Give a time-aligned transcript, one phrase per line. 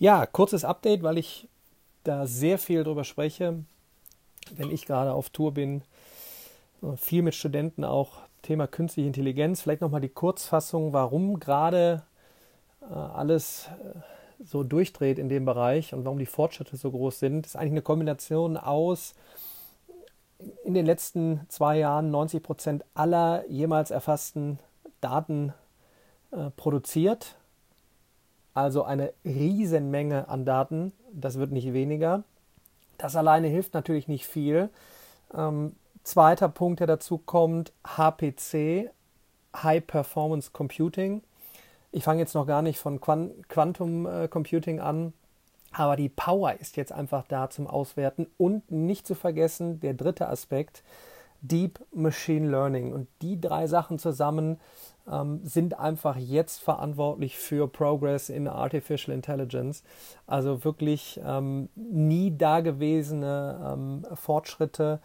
[0.00, 1.48] Ja, kurzes Update, weil ich
[2.04, 3.64] da sehr viel drüber spreche,
[4.54, 5.82] wenn ich gerade auf Tour bin,
[6.96, 9.60] viel mit Studenten auch Thema künstliche Intelligenz.
[9.60, 12.04] Vielleicht nochmal die Kurzfassung, warum gerade
[12.82, 13.98] äh, alles äh,
[14.44, 17.42] so durchdreht in dem Bereich und warum die Fortschritte so groß sind.
[17.42, 19.14] Das ist eigentlich eine Kombination aus
[20.64, 24.60] in den letzten zwei Jahren 90 Prozent aller jemals erfassten
[25.00, 25.52] Daten
[26.30, 27.34] äh, produziert
[28.58, 30.92] also eine Riesenmenge an Daten.
[31.12, 32.24] Das wird nicht weniger.
[32.98, 34.70] Das alleine hilft natürlich nicht viel.
[35.32, 38.90] Ähm, zweiter Punkt, der dazu kommt, HPC,
[39.56, 41.22] High Performance Computing.
[41.92, 45.12] Ich fange jetzt noch gar nicht von Quantum äh, Computing an,
[45.72, 48.26] aber die Power ist jetzt einfach da zum Auswerten.
[48.36, 50.82] Und nicht zu vergessen, der dritte Aspekt,
[51.40, 52.92] Deep Machine Learning.
[52.92, 54.58] Und die drei Sachen zusammen
[55.10, 59.82] ähm, sind einfach jetzt verantwortlich für Progress in Artificial Intelligence.
[60.26, 65.00] Also wirklich ähm, nie dagewesene ähm, Fortschritte.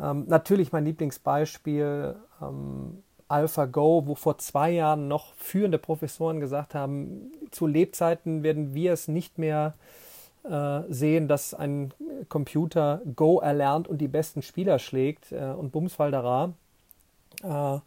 [0.00, 7.32] Ähm, natürlich mein Lieblingsbeispiel ähm, AlphaGo, wo vor zwei Jahren noch führende Professoren gesagt haben,
[7.50, 9.74] zu Lebzeiten werden wir es nicht mehr
[10.44, 11.92] äh, sehen, dass ein
[12.28, 16.52] Computer Go erlernt und die besten Spieler schlägt äh, und Bumswaldera.
[17.42, 17.78] Äh,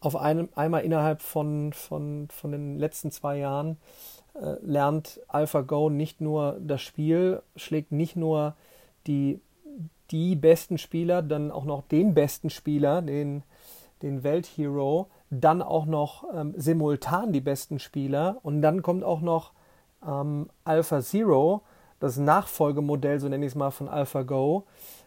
[0.00, 3.76] auf einem, einmal innerhalb von, von, von den letzten zwei Jahren
[4.34, 8.54] äh, lernt AlphaGo nicht nur das Spiel, schlägt nicht nur
[9.06, 9.40] die,
[10.10, 13.42] die besten Spieler, dann auch noch den besten Spieler, den,
[14.02, 19.52] den Welthero, dann auch noch ähm, simultan die besten Spieler und dann kommt auch noch
[20.06, 21.62] ähm, Alpha Zero,
[22.00, 24.64] das Nachfolgemodell, so nenne ich es mal, von AlphaGo.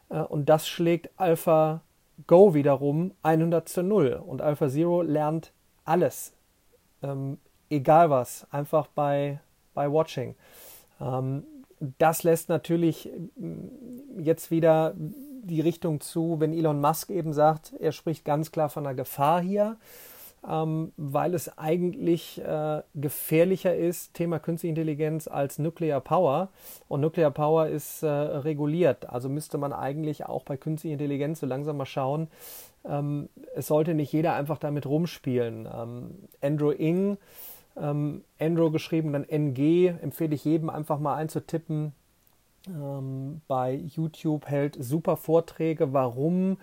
[0.10, 1.82] Äh, und das schlägt Alpha
[2.28, 5.52] Go wiederum 100 zu 0 und Alpha Zero lernt
[5.84, 6.34] alles,
[7.04, 7.38] ähm,
[7.70, 9.40] egal was, einfach bei,
[9.74, 10.36] bei Watching.
[11.00, 11.44] Ähm,
[11.98, 17.92] das lässt natürlich mm, jetzt wieder die Richtung zu, wenn Elon Musk eben sagt, er
[17.92, 19.78] spricht ganz klar von einer Gefahr hier
[20.48, 26.50] ähm, weil es eigentlich äh, gefährlicher ist, Thema Künstliche Intelligenz, als Nuclear Power.
[26.88, 29.10] Und Nuclear Power ist äh, reguliert.
[29.10, 32.28] Also müsste man eigentlich auch bei Künstlicher Intelligenz so langsam mal schauen,
[32.88, 35.68] ähm, es sollte nicht jeder einfach damit rumspielen.
[35.74, 36.12] Ähm,
[36.42, 37.18] Andrew Ng,
[37.78, 41.94] ähm, Andrew geschrieben, dann NG, empfehle ich jedem einfach mal einzutippen.
[42.68, 46.58] Ähm, bei YouTube hält super Vorträge, warum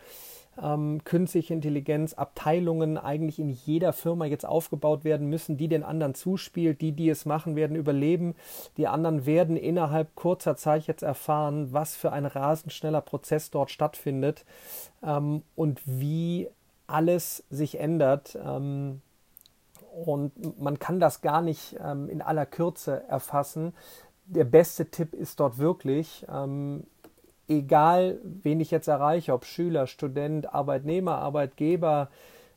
[0.61, 6.15] ähm, künstliche Intelligenz, Abteilungen eigentlich in jeder Firma jetzt aufgebaut werden müssen, die den anderen
[6.15, 6.81] zuspielt.
[6.81, 8.35] Die, die es machen, werden überleben.
[8.77, 13.71] Die anderen werden innerhalb kurzer Zeit jetzt erfahren, was für ein rasend schneller Prozess dort
[13.71, 14.45] stattfindet
[15.03, 16.49] ähm, und wie
[16.87, 18.39] alles sich ändert.
[18.45, 19.01] Ähm,
[20.05, 23.75] und man kann das gar nicht ähm, in aller Kürze erfassen.
[24.27, 26.85] Der beste Tipp ist dort wirklich, ähm,
[27.49, 32.09] egal wen ich jetzt erreiche, ob Schüler, Student, Arbeitnehmer, Arbeitgeber,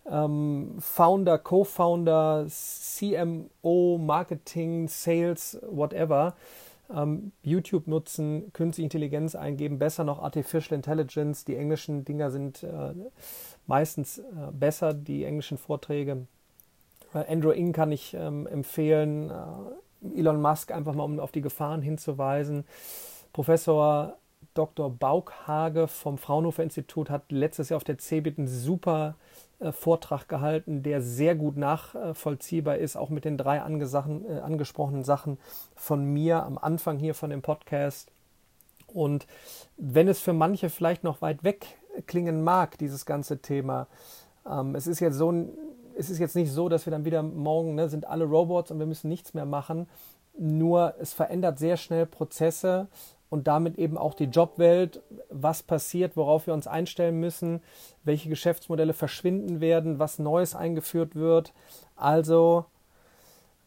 [0.10, 6.36] ähm, Founder, Co-Founder, CMO, Marketing, Sales, whatever,
[6.94, 11.46] ähm, YouTube nutzen, künstliche Intelligenz eingeben, besser noch Artificial Intelligence.
[11.46, 12.94] Die englischen Dinger sind äh,
[13.66, 16.28] meistens äh, besser, die englischen Vorträge.
[17.14, 19.32] Äh, Andrew Ng kann ich ähm, empfehlen.
[19.32, 22.66] Äh, Elon Musk einfach mal, um auf die Gefahren hinzuweisen.
[23.34, 24.18] Professor
[24.56, 24.90] Dr.
[24.90, 29.16] Baukhage vom Fraunhofer Institut hat letztes Jahr auf der CeBIT einen super
[29.60, 35.38] äh, Vortrag gehalten, der sehr gut nachvollziehbar ist, auch mit den drei äh, angesprochenen Sachen
[35.76, 38.12] von mir am Anfang hier von dem Podcast.
[38.88, 39.28] Und
[39.78, 41.68] wenn es für manche vielleicht noch weit weg
[42.08, 43.88] klingen mag, dieses ganze Thema,
[44.50, 45.34] ähm, es ist jetzt so
[45.98, 48.80] es ist jetzt nicht so, dass wir dann wieder morgen ne, sind alle Robots und
[48.80, 49.88] wir müssen nichts mehr machen.
[50.38, 52.88] Nur es verändert sehr schnell Prozesse
[53.30, 57.62] und damit eben auch die Jobwelt, was passiert, worauf wir uns einstellen müssen,
[58.04, 61.54] welche Geschäftsmodelle verschwinden werden, was Neues eingeführt wird.
[61.96, 62.66] Also,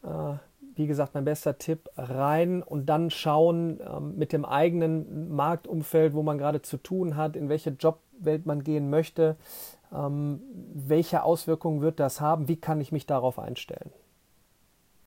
[0.02, 0.34] äh,
[0.74, 6.22] wie gesagt, mein bester Tipp, rein und dann schauen äh, mit dem eigenen Marktumfeld, wo
[6.22, 9.36] man gerade zu tun hat, in welche Jobwelt man gehen möchte,
[9.92, 10.40] ähm,
[10.72, 13.90] welche Auswirkungen wird das haben, wie kann ich mich darauf einstellen.